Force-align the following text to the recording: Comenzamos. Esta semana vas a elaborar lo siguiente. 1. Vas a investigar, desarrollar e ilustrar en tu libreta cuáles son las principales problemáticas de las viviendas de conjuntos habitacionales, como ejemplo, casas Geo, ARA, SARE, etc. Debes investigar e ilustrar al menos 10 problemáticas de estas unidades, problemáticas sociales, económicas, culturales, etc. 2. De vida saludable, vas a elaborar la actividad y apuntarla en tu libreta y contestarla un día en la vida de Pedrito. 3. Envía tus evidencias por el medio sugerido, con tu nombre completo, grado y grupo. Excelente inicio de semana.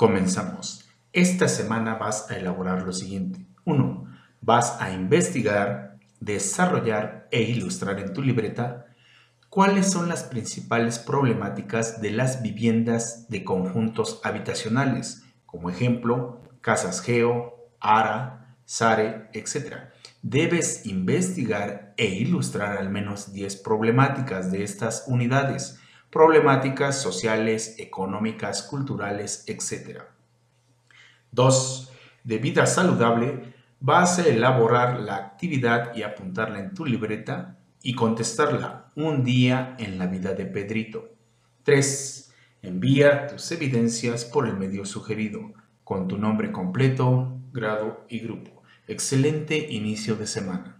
Comenzamos. 0.00 0.88
Esta 1.12 1.46
semana 1.46 1.96
vas 1.96 2.30
a 2.30 2.38
elaborar 2.38 2.84
lo 2.84 2.92
siguiente. 2.94 3.44
1. 3.66 4.06
Vas 4.40 4.80
a 4.80 4.92
investigar, 4.92 5.98
desarrollar 6.20 7.28
e 7.30 7.42
ilustrar 7.42 8.00
en 8.00 8.14
tu 8.14 8.22
libreta 8.22 8.86
cuáles 9.50 9.90
son 9.90 10.08
las 10.08 10.22
principales 10.22 10.98
problemáticas 10.98 12.00
de 12.00 12.12
las 12.12 12.40
viviendas 12.40 13.28
de 13.28 13.44
conjuntos 13.44 14.22
habitacionales, 14.24 15.22
como 15.44 15.68
ejemplo, 15.68 16.40
casas 16.62 17.02
Geo, 17.02 17.68
ARA, 17.78 18.56
SARE, 18.64 19.28
etc. 19.34 19.90
Debes 20.22 20.86
investigar 20.86 21.92
e 21.98 22.06
ilustrar 22.06 22.78
al 22.78 22.88
menos 22.88 23.34
10 23.34 23.56
problemáticas 23.56 24.50
de 24.50 24.64
estas 24.64 25.04
unidades, 25.08 25.78
problemáticas 26.10 27.00
sociales, 27.00 27.76
económicas, 27.78 28.62
culturales, 28.62 29.44
etc. 29.46 30.02
2. 31.30 31.92
De 32.24 32.38
vida 32.38 32.66
saludable, 32.66 33.54
vas 33.78 34.18
a 34.18 34.26
elaborar 34.26 35.00
la 35.00 35.16
actividad 35.16 35.94
y 35.94 36.02
apuntarla 36.02 36.58
en 36.58 36.74
tu 36.74 36.84
libreta 36.84 37.58
y 37.82 37.94
contestarla 37.94 38.90
un 38.94 39.24
día 39.24 39.76
en 39.78 39.98
la 39.98 40.06
vida 40.06 40.34
de 40.34 40.46
Pedrito. 40.46 41.14
3. 41.62 42.34
Envía 42.62 43.26
tus 43.28 43.50
evidencias 43.52 44.24
por 44.24 44.46
el 44.46 44.56
medio 44.56 44.84
sugerido, 44.84 45.52
con 45.84 46.08
tu 46.08 46.18
nombre 46.18 46.52
completo, 46.52 47.38
grado 47.52 48.04
y 48.08 48.18
grupo. 48.18 48.62
Excelente 48.86 49.56
inicio 49.56 50.16
de 50.16 50.26
semana. 50.26 50.79